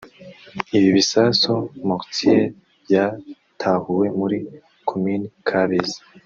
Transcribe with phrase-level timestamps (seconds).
[0.77, 1.51] Ibi bisasu
[1.87, 2.43] (mortier)
[2.83, 4.37] byatahuwe muri
[4.89, 5.99] komini Kabezi